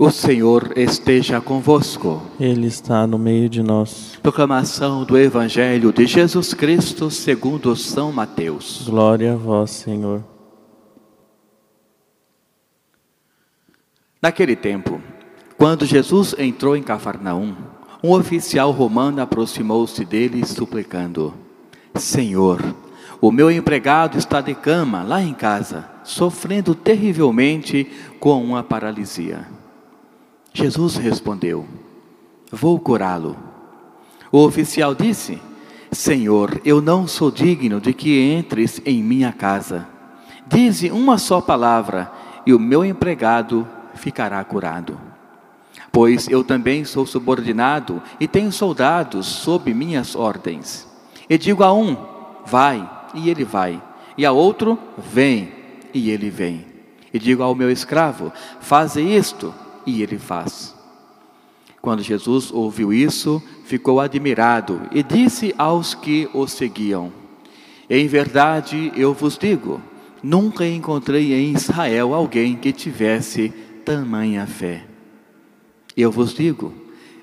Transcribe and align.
O 0.00 0.12
Senhor 0.12 0.78
esteja 0.78 1.40
convosco. 1.40 2.22
Ele 2.38 2.68
está 2.68 3.04
no 3.04 3.18
meio 3.18 3.48
de 3.48 3.64
nós. 3.64 4.16
Proclamação 4.22 5.02
do 5.02 5.18
Evangelho 5.18 5.92
de 5.92 6.06
Jesus 6.06 6.54
Cristo 6.54 7.10
segundo 7.10 7.74
São 7.74 8.12
Mateus. 8.12 8.84
Glória 8.86 9.32
a 9.32 9.36
vós, 9.36 9.72
Senhor. 9.72 10.22
Naquele 14.22 14.54
tempo, 14.54 15.02
quando 15.56 15.84
Jesus 15.84 16.32
entrou 16.38 16.76
em 16.76 16.82
Cafarnaum, 16.84 17.56
um 18.00 18.12
oficial 18.12 18.70
romano 18.70 19.20
aproximou-se 19.20 20.04
dele 20.04 20.46
suplicando: 20.46 21.34
Senhor, 21.96 22.62
o 23.20 23.32
meu 23.32 23.50
empregado 23.50 24.16
está 24.16 24.40
de 24.40 24.54
cama 24.54 25.02
lá 25.02 25.20
em 25.20 25.34
casa, 25.34 25.90
sofrendo 26.04 26.72
terrivelmente 26.72 27.90
com 28.20 28.40
uma 28.44 28.62
paralisia. 28.62 29.57
Jesus 30.52 30.96
respondeu: 30.96 31.66
Vou 32.50 32.78
curá-lo. 32.78 33.36
O 34.30 34.44
oficial 34.44 34.94
disse: 34.94 35.38
Senhor, 35.90 36.60
eu 36.64 36.80
não 36.80 37.06
sou 37.06 37.30
digno 37.30 37.80
de 37.80 37.92
que 37.92 38.20
entres 38.20 38.80
em 38.84 39.02
minha 39.02 39.32
casa. 39.32 39.86
Dize 40.46 40.90
uma 40.90 41.18
só 41.18 41.40
palavra 41.40 42.10
e 42.46 42.52
o 42.52 42.58
meu 42.58 42.84
empregado 42.84 43.66
ficará 43.94 44.42
curado. 44.44 44.98
Pois 45.92 46.28
eu 46.28 46.44
também 46.44 46.84
sou 46.84 47.06
subordinado 47.06 48.02
e 48.20 48.28
tenho 48.28 48.52
soldados 48.52 49.26
sob 49.26 49.72
minhas 49.72 50.14
ordens. 50.14 50.86
E 51.28 51.36
digo 51.38 51.62
a 51.62 51.72
um: 51.72 51.96
vai, 52.44 52.88
e 53.14 53.30
ele 53.30 53.44
vai. 53.44 53.82
E 54.16 54.24
a 54.24 54.32
outro: 54.32 54.78
vem, 54.96 55.52
e 55.92 56.10
ele 56.10 56.30
vem. 56.30 56.66
E 57.12 57.18
digo 57.18 57.42
ao 57.42 57.54
meu 57.54 57.70
escravo: 57.70 58.32
faze 58.60 59.00
isto, 59.00 59.54
e 59.88 60.02
ele 60.02 60.18
faz. 60.18 60.74
Quando 61.80 62.02
Jesus 62.02 62.52
ouviu 62.52 62.92
isso, 62.92 63.42
ficou 63.64 64.00
admirado 64.00 64.82
e 64.92 65.02
disse 65.02 65.54
aos 65.56 65.94
que 65.94 66.28
o 66.34 66.46
seguiam: 66.46 67.12
Em 67.88 68.06
verdade 68.06 68.92
eu 68.94 69.14
vos 69.14 69.38
digo, 69.38 69.80
nunca 70.22 70.66
encontrei 70.66 71.32
em 71.32 71.54
Israel 71.54 72.12
alguém 72.12 72.56
que 72.56 72.72
tivesse 72.72 73.52
tamanha 73.84 74.46
fé. 74.46 74.84
Eu 75.96 76.10
vos 76.10 76.34
digo: 76.34 76.74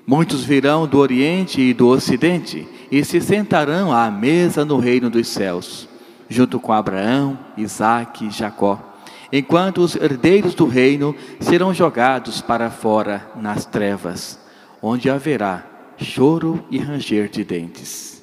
muitos 0.06 0.42
virão 0.42 0.86
do 0.86 0.98
Oriente 0.98 1.60
e 1.60 1.74
do 1.74 1.86
Ocidente 1.86 2.66
e 2.90 3.04
se 3.04 3.20
sentarão 3.20 3.92
à 3.92 4.10
mesa 4.10 4.64
no 4.64 4.78
reino 4.78 5.08
dos 5.10 5.28
céus, 5.28 5.88
junto 6.28 6.58
com 6.58 6.72
Abraão, 6.72 7.38
Isaque 7.56 8.26
e 8.26 8.30
Jacó 8.30 8.95
enquanto 9.36 9.78
os 9.78 9.94
herdeiros 9.94 10.54
do 10.54 10.66
reino 10.66 11.14
serão 11.40 11.74
jogados 11.74 12.40
para 12.40 12.70
fora 12.70 13.28
nas 13.36 13.66
trevas, 13.66 14.38
onde 14.80 15.10
haverá 15.10 15.64
choro 15.98 16.64
e 16.70 16.78
ranger 16.78 17.28
de 17.28 17.44
dentes. 17.44 18.22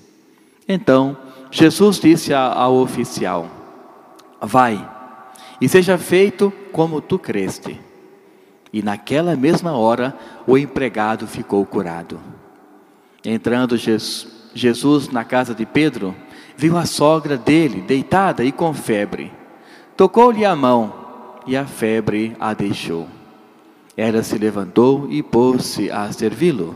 Então 0.67 1.16
Jesus 1.52 2.00
disse 2.00 2.33
ao 2.33 2.75
oficial: 2.78 3.47
Vai, 4.42 4.89
e 5.61 5.70
seja 5.70 5.97
feito 5.97 6.52
como 6.72 7.00
tu 7.00 7.20
creste. 7.20 7.80
E 8.72 8.81
naquela 8.81 9.36
mesma 9.36 9.73
hora 9.73 10.17
o 10.48 10.58
empregado 10.58 11.27
ficou 11.27 11.64
curado. 11.64 12.20
Entrando 13.23 13.77
Jesus 13.77 15.09
na 15.11 15.23
casa 15.23 15.53
de 15.53 15.64
Pedro, 15.64 16.16
viu 16.58 16.75
a 16.75 16.88
sogra 16.88 17.38
dele 17.38 17.81
deitada 17.81 18.44
e 18.44 18.52
com 18.52 18.73
febre. 18.73 19.31
Tocou-lhe 19.95 20.44
a 20.44 20.55
mão 20.55 21.02
e 21.45 21.55
a 21.58 21.66
febre 21.66 22.36
a 22.39 22.53
deixou. 22.53 23.08
Ela 23.95 24.23
se 24.23 24.38
levantou 24.38 25.08
e 25.09 25.22
pôs-se 25.22 25.91
a 25.91 26.11
servi-lo. 26.11 26.75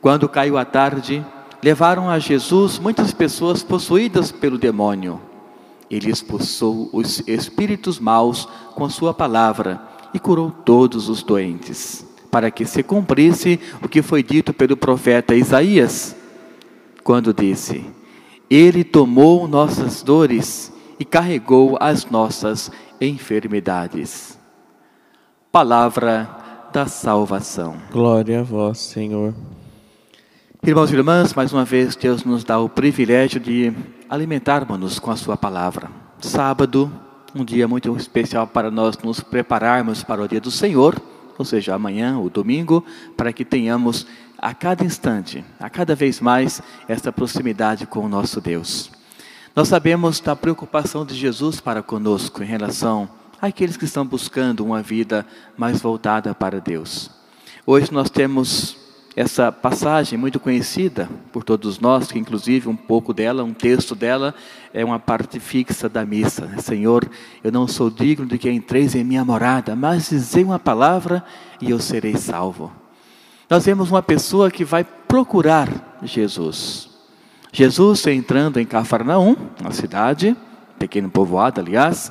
Quando 0.00 0.28
caiu 0.28 0.58
a 0.58 0.64
tarde, 0.64 1.24
levaram 1.62 2.10
a 2.10 2.18
Jesus 2.18 2.78
muitas 2.78 3.12
pessoas 3.12 3.62
possuídas 3.62 4.32
pelo 4.32 4.58
demônio. 4.58 5.20
Ele 5.88 6.10
expulsou 6.10 6.90
os 6.92 7.22
espíritos 7.28 8.00
maus 8.00 8.48
com 8.74 8.88
sua 8.88 9.14
palavra 9.14 9.80
e 10.12 10.18
curou 10.18 10.50
todos 10.50 11.08
os 11.08 11.22
doentes, 11.22 12.04
para 12.30 12.50
que 12.50 12.64
se 12.64 12.82
cumprisse 12.82 13.60
o 13.82 13.88
que 13.88 14.02
foi 14.02 14.22
dito 14.22 14.52
pelo 14.52 14.76
profeta 14.76 15.34
Isaías, 15.34 16.16
quando 17.04 17.32
disse: 17.32 17.84
Ele 18.50 18.82
tomou 18.82 19.46
nossas 19.46 20.02
dores 20.02 20.72
e 20.98 21.04
carregou 21.04 21.76
as 21.80 22.06
nossas 22.06 22.70
enfermidades. 23.02 24.38
Palavra 25.50 26.28
da 26.72 26.86
salvação. 26.86 27.76
Glória 27.90 28.40
a 28.40 28.42
vós, 28.42 28.78
Senhor. 28.78 29.34
Irmãos 30.64 30.92
e 30.92 30.94
irmãs, 30.94 31.34
mais 31.34 31.52
uma 31.52 31.64
vez 31.64 31.96
Deus 31.96 32.22
nos 32.24 32.44
dá 32.44 32.60
o 32.60 32.68
privilégio 32.68 33.40
de 33.40 33.72
alimentarmos-nos 34.08 35.00
com 35.00 35.10
a 35.10 35.16
Sua 35.16 35.36
palavra. 35.36 35.90
Sábado, 36.20 36.90
um 37.34 37.44
dia 37.44 37.66
muito 37.66 37.94
especial 37.96 38.46
para 38.46 38.70
nós 38.70 38.96
nos 38.98 39.20
prepararmos 39.20 40.04
para 40.04 40.22
o 40.22 40.28
dia 40.28 40.40
do 40.40 40.52
Senhor, 40.52 40.94
ou 41.36 41.44
seja, 41.44 41.74
amanhã, 41.74 42.18
o 42.18 42.30
domingo, 42.30 42.84
para 43.16 43.32
que 43.32 43.44
tenhamos 43.44 44.06
a 44.38 44.54
cada 44.54 44.84
instante, 44.84 45.44
a 45.58 45.68
cada 45.68 45.96
vez 45.96 46.20
mais, 46.20 46.62
esta 46.86 47.10
proximidade 47.10 47.86
com 47.86 48.00
o 48.00 48.08
nosso 48.08 48.40
Deus. 48.40 49.01
Nós 49.54 49.68
sabemos 49.68 50.18
da 50.18 50.34
preocupação 50.34 51.04
de 51.04 51.14
Jesus 51.14 51.60
para 51.60 51.82
conosco 51.82 52.42
em 52.42 52.46
relação 52.46 53.06
àqueles 53.38 53.76
que 53.76 53.84
estão 53.84 54.06
buscando 54.06 54.64
uma 54.64 54.80
vida 54.80 55.26
mais 55.58 55.78
voltada 55.78 56.34
para 56.34 56.58
Deus. 56.58 57.10
Hoje 57.66 57.92
nós 57.92 58.08
temos 58.08 58.78
essa 59.14 59.52
passagem 59.52 60.18
muito 60.18 60.40
conhecida 60.40 61.06
por 61.30 61.44
todos 61.44 61.78
nós, 61.78 62.10
que 62.10 62.18
inclusive 62.18 62.66
um 62.66 62.74
pouco 62.74 63.12
dela, 63.12 63.44
um 63.44 63.52
texto 63.52 63.94
dela, 63.94 64.34
é 64.72 64.82
uma 64.82 64.98
parte 64.98 65.38
fixa 65.38 65.86
da 65.86 66.02
missa. 66.06 66.48
Senhor, 66.62 67.06
eu 67.44 67.52
não 67.52 67.68
sou 67.68 67.90
digno 67.90 68.24
de 68.24 68.38
que 68.38 68.50
entreis 68.50 68.94
em 68.94 69.04
minha 69.04 69.22
morada, 69.22 69.76
mas 69.76 70.08
dizei 70.08 70.44
uma 70.44 70.58
palavra 70.58 71.22
e 71.60 71.68
eu 71.68 71.78
serei 71.78 72.16
salvo. 72.16 72.72
Nós 73.50 73.66
vemos 73.66 73.90
uma 73.90 74.02
pessoa 74.02 74.50
que 74.50 74.64
vai 74.64 74.82
procurar 74.82 75.98
Jesus. 76.02 76.91
Jesus 77.52 78.06
entrando 78.06 78.58
em 78.58 78.64
Cafarnaum, 78.64 79.36
uma 79.60 79.72
cidade, 79.72 80.34
pequeno 80.78 81.10
povoado, 81.10 81.60
aliás, 81.60 82.10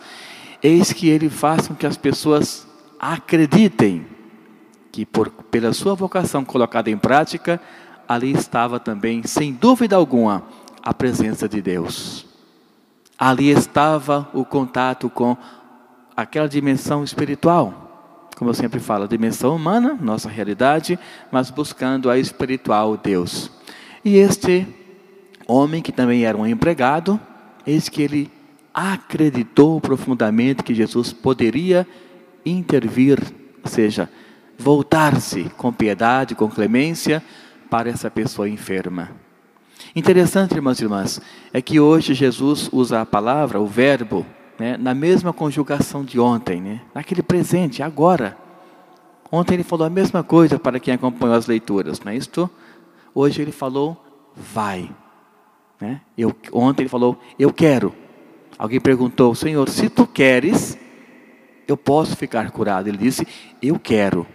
eis 0.62 0.94
que 0.94 1.10
ele 1.10 1.32
faz 1.32 1.68
com 1.68 1.74
que 1.74 1.88
as 1.88 1.98
pessoas 1.98 2.68
acreditem 3.00 4.06
que 4.92 5.04
por, 5.04 5.30
pela 5.30 5.74
sua 5.74 5.96
vocação 5.96 6.46
colocada 6.46 6.92
em 6.92 6.98
prática, 6.98 7.60
ali 8.08 8.32
estava 8.32 8.80
também, 8.80 9.24
sem 9.24 9.52
dúvida 9.52 9.96
alguma, 9.96 10.44
a 10.84 10.94
presença 10.94 11.50
de 11.50 11.60
Deus. 11.60 12.26
Ali 13.18 13.50
estava 13.50 14.30
o 14.34 14.46
contato 14.46 15.10
com 15.10 15.36
aquela 16.16 16.48
dimensão 16.48 17.04
espiritual, 17.04 18.30
como 18.38 18.52
eu 18.52 18.56
sempre 18.56 18.80
falo, 18.80 19.06
a 19.06 19.08
dimensão 19.08 19.56
humana, 19.56 19.98
nossa 20.00 20.30
realidade, 20.30 21.00
mas 21.32 21.50
buscando 21.50 22.12
a 22.12 22.18
espiritual 22.20 22.96
Deus. 22.96 23.50
E 24.04 24.18
este 24.18 24.68
homem 25.52 25.82
que 25.82 25.92
também 25.92 26.26
era 26.26 26.38
um 26.38 26.48
empregado, 26.48 27.20
eis 27.66 27.90
que 27.90 28.02
ele 28.02 28.32
acreditou 28.74 29.82
profundamente 29.82 30.64
que 30.64 30.74
Jesus 30.74 31.12
poderia 31.12 31.86
intervir, 32.46 33.20
ou 33.64 33.70
seja, 33.70 34.10
voltar-se 34.58 35.46
com 35.58 35.72
piedade, 35.72 36.36
com 36.36 36.50
clemência 36.50 37.22
para 37.70 37.90
essa 37.90 38.10
pessoa 38.10 38.50
enferma. 38.50 39.12
Interessante, 39.96 40.54
irmãos 40.54 40.80
e 40.80 40.84
irmãs, 40.84 41.22
é 41.52 41.62
que 41.62 41.80
hoje 41.80 42.14
Jesus 42.14 42.70
usa 42.72 43.02
a 43.02 43.06
palavra, 43.06 43.60
o 43.60 43.66
verbo, 43.66 44.26
né, 44.58 44.78
na 44.78 44.94
mesma 44.94 45.34
conjugação 45.34 46.04
de 46.04 46.20
ontem, 46.20 46.62
né, 46.62 46.82
naquele 46.94 47.24
presente, 47.24 47.82
agora. 47.82 48.38
Ontem 49.32 49.56
ele 49.56 49.64
falou 49.64 49.88
a 49.88 49.90
mesma 49.90 50.24
coisa 50.24 50.60
para 50.60 50.80
quem 50.80 50.94
acompanhou 50.94 51.36
as 51.36 51.48
leituras, 51.48 52.00
não 52.00 52.12
é 52.12 52.16
isto? 52.16 52.50
Hoje 53.14 53.42
ele 53.42 53.52
falou, 53.52 54.02
vai. 54.36 54.90
Né? 55.82 56.00
Eu, 56.16 56.34
ontem 56.54 56.84
ele 56.84 56.90
falou, 56.90 57.20
eu 57.40 57.52
quero. 57.52 57.94
Alguém 58.58 58.80
perguntou, 58.80 59.34
Senhor, 59.34 59.68
se 59.68 59.90
tu 59.90 60.06
queres, 60.06 60.78
eu 61.68 61.76
posso 61.76 62.16
ficar 62.16 62.52
curado. 62.52 62.88
Ele 62.88 62.98
disse, 62.98 63.28
eu 63.60 63.80
quero. 63.80 64.28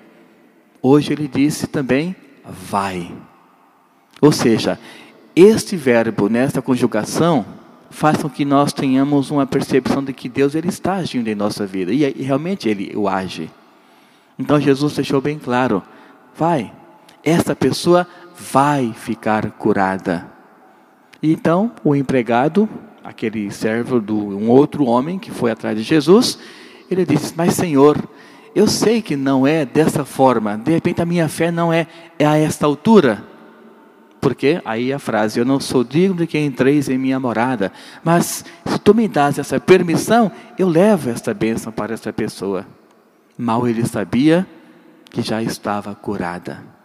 Hoje 0.82 1.12
ele 1.12 1.28
disse 1.28 1.68
também, 1.68 2.16
vai. 2.44 3.14
Ou 4.20 4.32
seja, 4.32 4.78
este 5.34 5.76
verbo 5.76 6.28
nesta 6.28 6.60
conjugação 6.60 7.46
faz 7.90 8.16
com 8.20 8.28
que 8.28 8.44
nós 8.44 8.72
tenhamos 8.72 9.30
uma 9.30 9.46
percepção 9.46 10.02
de 10.02 10.12
que 10.12 10.28
Deus 10.28 10.54
ele 10.54 10.68
está 10.68 10.94
agindo 10.94 11.28
em 11.28 11.34
nossa 11.34 11.64
vida 11.64 11.92
e, 11.92 12.02
e 12.02 12.22
realmente 12.22 12.68
ele 12.68 12.96
o 12.96 13.08
age. 13.08 13.50
Então 14.38 14.60
Jesus 14.60 14.94
deixou 14.94 15.20
bem 15.20 15.38
claro: 15.38 15.82
vai, 16.34 16.72
esta 17.22 17.54
pessoa 17.54 18.06
vai 18.36 18.92
ficar 18.92 19.50
curada. 19.52 20.35
Então 21.22 21.72
o 21.82 21.94
empregado, 21.94 22.68
aquele 23.02 23.50
servo 23.50 24.00
de 24.00 24.12
um 24.12 24.48
outro 24.50 24.84
homem 24.84 25.18
que 25.18 25.30
foi 25.30 25.50
atrás 25.50 25.76
de 25.76 25.82
Jesus, 25.82 26.38
ele 26.90 27.04
disse: 27.04 27.34
Mas 27.36 27.54
Senhor, 27.54 27.96
eu 28.54 28.66
sei 28.66 29.02
que 29.02 29.16
não 29.16 29.46
é 29.46 29.64
dessa 29.64 30.04
forma, 30.04 30.56
de 30.56 30.72
repente 30.72 31.02
a 31.02 31.06
minha 31.06 31.28
fé 31.28 31.50
não 31.50 31.72
é, 31.72 31.86
é 32.18 32.26
a 32.26 32.36
esta 32.36 32.66
altura. 32.66 33.22
Porque 34.20 34.60
aí 34.64 34.92
a 34.92 34.98
frase, 34.98 35.38
eu 35.38 35.44
não 35.44 35.60
sou 35.60 35.84
digno 35.84 36.16
de 36.16 36.26
que 36.26 36.38
entreis 36.38 36.88
em 36.88 36.98
minha 36.98 37.20
morada, 37.20 37.72
mas 38.02 38.44
se 38.64 38.78
tu 38.80 38.92
me 38.94 39.06
das 39.06 39.38
essa 39.38 39.60
permissão, 39.60 40.32
eu 40.58 40.68
levo 40.68 41.10
esta 41.10 41.32
bênção 41.32 41.70
para 41.70 41.94
essa 41.94 42.12
pessoa. 42.12 42.66
Mal 43.38 43.68
ele 43.68 43.86
sabia 43.86 44.46
que 45.10 45.22
já 45.22 45.42
estava 45.42 45.94
curada. 45.94 46.75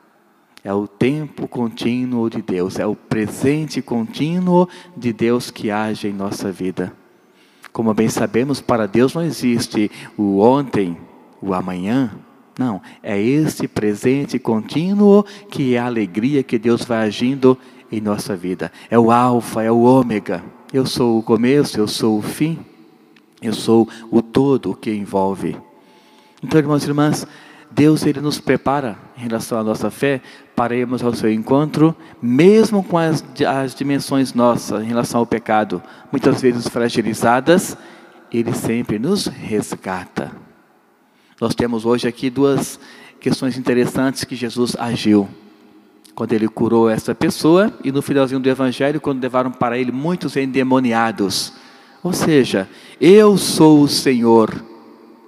É 0.64 0.74
o 0.74 0.88
tempo 0.88 1.48
contínuo 1.48 2.30
de 2.30 2.42
Deus, 2.42 2.78
é 2.78 2.86
o 2.86 2.96
presente 2.96 3.82
contínuo 3.82 4.68
de 4.96 5.12
Deus 5.12 5.50
que 5.50 5.72
age 5.72 6.08
em 6.08 6.14
nossa 6.14 6.52
vida. 6.52 6.94
Como 7.74 7.94
bem 7.94 8.10
sabemos, 8.10 8.62
para 8.62 8.88
Deus 8.88 9.16
não 9.16 9.24
existe 9.24 9.90
o 10.18 10.40
ontem, 10.40 10.98
o 11.42 11.54
amanhã. 11.54 12.12
Não, 12.60 12.82
é 13.02 13.20
esse 13.20 13.68
presente 13.68 14.38
contínuo 14.38 15.26
que 15.50 15.76
é 15.76 15.80
a 15.80 15.86
alegria 15.86 16.44
que 16.44 16.60
Deus 16.60 16.84
vai 16.84 17.08
agindo 17.08 17.58
em 17.92 18.00
nossa 18.00 18.36
vida. 18.36 18.72
É 18.90 19.00
o 19.00 19.10
alfa, 19.10 19.64
é 19.64 19.72
o 19.72 19.82
ômega. 19.82 20.44
Eu 20.72 20.86
sou 20.86 21.18
o 21.18 21.24
começo, 21.24 21.80
eu 21.80 21.88
sou 21.88 22.20
o 22.20 22.22
fim. 22.22 22.60
Eu 23.42 23.54
sou 23.54 23.90
o 24.12 24.22
todo 24.22 24.76
que 24.76 24.94
envolve. 24.94 25.58
Então, 26.44 26.60
irmãos 26.60 26.84
e 26.84 26.88
irmãs, 26.88 27.26
Deus 27.72 28.06
ele 28.06 28.20
nos 28.20 28.38
prepara 28.38 28.98
em 29.18 29.22
relação 29.22 29.58
à 29.58 29.64
nossa 29.64 29.90
fé 29.90 30.22
para 30.56 30.76
irmos 30.76 31.02
ao 31.02 31.14
seu 31.14 31.32
encontro, 31.32 31.96
mesmo 32.22 32.84
com 32.84 32.98
as, 32.98 33.24
as 33.48 33.74
dimensões 33.74 34.34
nossas 34.34 34.84
em 34.84 34.88
relação 34.88 35.22
ao 35.22 35.26
pecado, 35.26 35.82
muitas 36.12 36.42
vezes 36.42 36.68
fragilizadas, 36.68 37.78
ele 38.32 38.54
sempre 38.54 39.00
nos 39.00 39.26
resgata. 39.26 40.32
Nós 41.40 41.56
temos 41.56 41.86
hoje 41.86 42.08
aqui 42.08 42.30
duas 42.30 42.80
questões 43.20 43.58
interessantes 43.58 44.26
que 44.26 44.36
Jesus 44.36 44.76
agiu. 44.78 45.28
Quando 46.14 46.34
ele 46.34 46.50
curou 46.50 46.90
essa 46.90 47.16
pessoa 47.16 47.74
e 47.84 47.92
no 47.92 48.02
finalzinho 48.02 48.40
do 48.40 48.50
evangelho, 48.50 49.00
quando 49.00 49.24
levaram 49.24 49.50
para 49.50 49.78
ele 49.78 49.92
muitos 49.92 50.36
endemoniados. 50.36 51.54
Ou 52.04 52.12
seja, 52.12 52.70
eu 53.00 53.38
sou 53.38 53.82
o 53.82 53.88
Senhor 53.88 54.71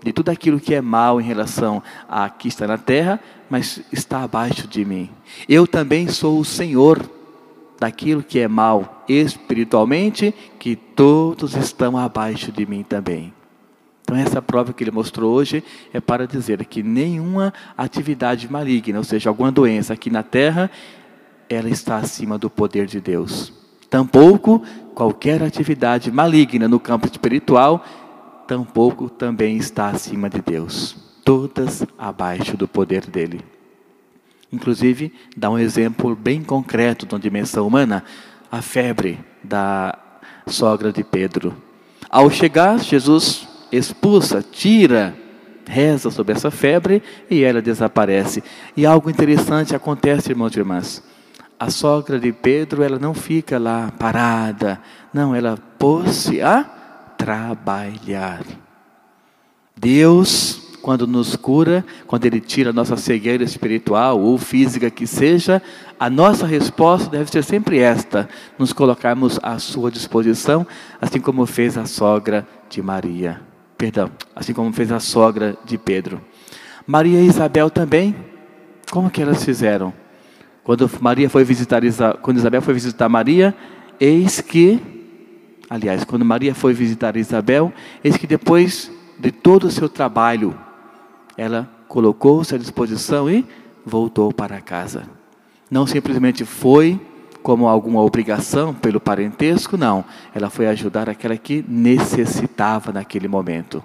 de 0.03 0.11
tudo 0.11 0.29
aquilo 0.29 0.59
que 0.59 0.75
é 0.75 0.81
mal 0.81 1.19
em 1.21 1.23
relação 1.23 1.81
a 2.07 2.29
que 2.29 2.47
está 2.47 2.67
na 2.67 2.77
terra, 2.77 3.19
mas 3.49 3.81
está 3.91 4.23
abaixo 4.23 4.67
de 4.67 4.83
mim. 4.83 5.09
Eu 5.47 5.65
também 5.65 6.07
sou 6.07 6.39
o 6.39 6.45
Senhor 6.45 7.09
daquilo 7.79 8.23
que 8.23 8.39
é 8.39 8.47
mal 8.47 9.03
espiritualmente, 9.07 10.33
que 10.59 10.75
todos 10.75 11.55
estão 11.55 11.97
abaixo 11.97 12.51
de 12.51 12.65
mim 12.65 12.83
também. 12.83 13.33
Então, 14.03 14.17
essa 14.17 14.41
prova 14.41 14.73
que 14.73 14.83
ele 14.83 14.91
mostrou 14.91 15.33
hoje 15.33 15.63
é 15.93 15.99
para 15.99 16.27
dizer 16.27 16.63
que 16.65 16.83
nenhuma 16.83 17.53
atividade 17.77 18.51
maligna, 18.51 18.97
ou 18.97 19.03
seja, 19.03 19.29
alguma 19.29 19.51
doença 19.51 19.93
aqui 19.93 20.09
na 20.09 20.23
terra, 20.23 20.69
ela 21.49 21.69
está 21.69 21.97
acima 21.97 22.37
do 22.37 22.49
poder 22.49 22.85
de 22.85 22.99
Deus. 22.99 23.53
Tampouco 23.89 24.61
qualquer 24.93 25.41
atividade 25.41 26.11
maligna 26.11 26.67
no 26.67 26.79
campo 26.79 27.07
espiritual 27.07 27.85
tampouco 28.53 29.09
também 29.09 29.57
está 29.57 29.87
acima 29.87 30.29
de 30.29 30.39
Deus. 30.39 30.95
Todas 31.25 31.83
abaixo 31.97 32.55
do 32.55 32.67
poder 32.67 33.07
dele. 33.07 33.41
Inclusive, 34.51 35.11
dá 35.35 35.49
um 35.49 35.57
exemplo 35.57 36.15
bem 36.15 36.43
concreto 36.43 37.07
de 37.07 37.15
uma 37.15 37.19
dimensão 37.19 37.65
humana, 37.65 38.03
a 38.51 38.61
febre 38.61 39.17
da 39.43 39.97
sogra 40.45 40.91
de 40.91 41.03
Pedro. 41.03 41.55
Ao 42.07 42.29
chegar, 42.29 42.77
Jesus 42.77 43.47
expulsa, 43.71 44.43
tira, 44.43 45.15
reza 45.65 46.11
sobre 46.11 46.33
essa 46.33 46.51
febre 46.51 47.01
e 47.31 47.43
ela 47.43 47.59
desaparece. 47.59 48.43
E 48.77 48.85
algo 48.85 49.09
interessante 49.09 49.75
acontece, 49.75 50.29
irmãos 50.29 50.55
e 50.55 50.59
irmãs. 50.59 51.03
A 51.59 51.71
sogra 51.71 52.19
de 52.19 52.31
Pedro, 52.31 52.83
ela 52.83 52.99
não 52.99 53.15
fica 53.15 53.57
lá 53.57 53.91
parada, 53.97 54.79
não, 55.11 55.33
ela 55.33 55.57
pôs-se 55.79 56.39
a 56.39 56.82
trabalhar. 57.23 58.43
Deus, 59.77 60.77
quando 60.81 61.07
nos 61.07 61.37
cura, 61.37 61.85
quando 62.05 62.25
Ele 62.25 62.41
tira 62.41 62.71
a 62.71 62.73
nossa 62.73 62.97
cegueira 62.97 63.45
espiritual 63.45 64.19
ou 64.19 64.37
física 64.37 64.91
que 64.91 65.07
seja, 65.07 65.61
a 65.97 66.09
nossa 66.09 66.45
resposta 66.45 67.09
deve 67.09 67.31
ser 67.31 67.41
sempre 67.43 67.79
esta: 67.79 68.27
nos 68.59 68.73
colocarmos 68.73 69.39
à 69.41 69.57
Sua 69.57 69.89
disposição, 69.89 70.67
assim 71.01 71.21
como 71.21 71.45
fez 71.45 71.77
a 71.77 71.85
sogra 71.85 72.45
de 72.69 72.81
Maria. 72.81 73.39
Perdão, 73.77 74.11
assim 74.35 74.53
como 74.53 74.73
fez 74.73 74.91
a 74.91 74.99
sogra 74.99 75.57
de 75.63 75.77
Pedro. 75.77 76.21
Maria 76.85 77.21
e 77.21 77.27
Isabel 77.27 77.69
também, 77.69 78.13
como 78.91 79.09
que 79.09 79.21
elas 79.21 79.45
fizeram? 79.45 79.93
Quando 80.61 80.89
Maria 80.99 81.29
foi 81.29 81.45
visitar 81.45 81.81
quando 82.21 82.37
Isabel 82.37 82.61
foi 82.61 82.73
visitar 82.73 83.07
Maria, 83.07 83.55
eis 83.97 84.41
que 84.41 85.02
Aliás, 85.73 86.03
quando 86.03 86.23
Maria 86.23 86.53
foi 86.53 86.71
visitar 86.71 87.17
Isabel, 87.17 87.73
eis 88.03 88.15
que 88.15 88.27
depois 88.27 88.91
de 89.17 89.31
todo 89.31 89.63
o 89.63 89.71
seu 89.71 89.89
trabalho, 89.89 90.55
ela 91.35 91.67
colocou-se 91.87 92.53
à 92.53 92.59
disposição 92.59 93.27
e 93.27 93.43
voltou 93.83 94.31
para 94.31 94.61
casa. 94.61 95.01
Não 95.71 95.87
simplesmente 95.87 96.45
foi 96.45 97.01
como 97.41 97.67
alguma 97.67 98.03
obrigação 98.03 98.71
pelo 98.71 98.99
parentesco, 98.99 99.75
não. 99.75 100.05
Ela 100.35 100.47
foi 100.51 100.67
ajudar 100.67 101.09
aquela 101.09 101.35
que 101.35 101.65
necessitava 101.67 102.91
naquele 102.91 103.27
momento. 103.27 103.81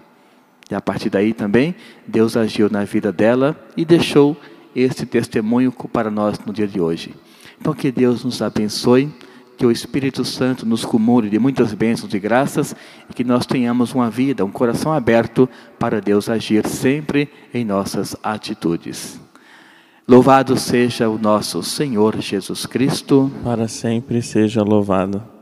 E 0.71 0.75
a 0.75 0.83
partir 0.83 1.09
daí 1.09 1.33
também, 1.33 1.75
Deus 2.07 2.37
agiu 2.37 2.69
na 2.69 2.85
vida 2.85 3.11
dela 3.11 3.59
e 3.75 3.87
deixou 3.87 4.37
esse 4.77 5.07
testemunho 5.07 5.73
para 5.73 6.11
nós 6.11 6.39
no 6.45 6.53
dia 6.53 6.69
de 6.69 6.83
hoje. 6.83 7.15
Então, 7.59 7.73
que 7.73 7.91
Deus 7.91 8.25
nos 8.25 8.43
abençoe 8.43 9.11
que 9.59 9.67
o 9.67 9.73
Espírito 9.73 10.25
Santo 10.25 10.65
nos 10.65 10.85
cumule 10.85 11.29
de 11.29 11.39
muitas 11.39 11.75
bênçãos 11.75 12.15
e 12.15 12.19
graças 12.21 12.77
e 13.11 13.13
que 13.13 13.25
nós 13.25 13.45
tenhamos 13.45 13.93
uma 13.93 14.09
vida, 14.09 14.45
um 14.45 14.51
coração 14.53 14.93
aberto 14.93 15.49
para 15.79 16.01
Deus 16.01 16.29
agir 16.29 16.65
sempre 16.67 17.29
em 17.53 17.65
nossas 17.65 18.15
atitudes. 18.23 19.21
Louvado 20.07 20.57
seja 20.57 21.11
o 21.11 21.19
nosso 21.19 21.63
Senhor 21.63 22.19
Jesus 22.21 22.65
Cristo. 22.65 23.31
Para 23.43 23.67
sempre 23.67 24.23
seja 24.23 24.63
louvado. 24.63 25.38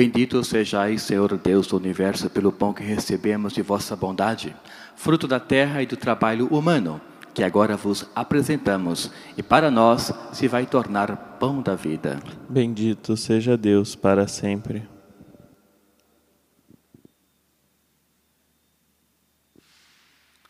Bendito 0.00 0.42
sejais, 0.42 1.02
Senhor 1.02 1.36
Deus 1.36 1.66
do 1.66 1.76
universo, 1.76 2.30
pelo 2.30 2.50
pão 2.50 2.72
que 2.72 2.82
recebemos 2.82 3.52
de 3.52 3.60
vossa 3.60 3.94
bondade, 3.94 4.56
fruto 4.96 5.28
da 5.28 5.38
terra 5.38 5.82
e 5.82 5.86
do 5.86 5.94
trabalho 5.94 6.46
humano 6.46 6.98
que 7.34 7.42
agora 7.44 7.76
vos 7.76 8.08
apresentamos 8.14 9.10
e 9.36 9.42
para 9.42 9.70
nós 9.70 10.10
se 10.32 10.48
vai 10.48 10.64
tornar 10.64 11.36
pão 11.38 11.60
da 11.60 11.74
vida. 11.74 12.18
Bendito 12.48 13.14
seja 13.14 13.58
Deus 13.58 13.94
para 13.94 14.26
sempre. 14.26 14.88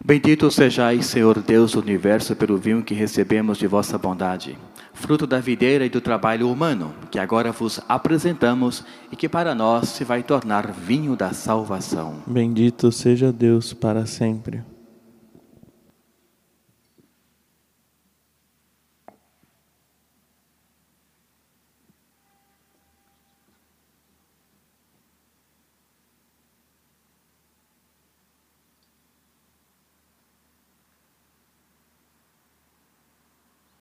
Bendito 0.04 0.48
sejais, 0.48 1.06
Senhor 1.06 1.40
Deus 1.40 1.72
do 1.72 1.80
universo, 1.80 2.36
pelo 2.36 2.56
vinho 2.56 2.84
que 2.84 2.94
recebemos 2.94 3.58
de 3.58 3.66
vossa 3.66 3.98
bondade, 3.98 4.56
fruto 5.00 5.26
da 5.26 5.40
videira 5.40 5.86
e 5.86 5.88
do 5.88 6.00
trabalho 6.00 6.50
humano, 6.50 6.94
que 7.10 7.18
agora 7.18 7.50
vos 7.50 7.80
apresentamos 7.88 8.84
e 9.10 9.16
que 9.16 9.28
para 9.28 9.54
nós 9.54 9.88
se 9.88 10.04
vai 10.04 10.22
tornar 10.22 10.70
vinho 10.70 11.16
da 11.16 11.32
salvação. 11.32 12.16
Bendito 12.26 12.92
seja 12.92 13.32
Deus 13.32 13.72
para 13.72 14.04
sempre. 14.04 14.62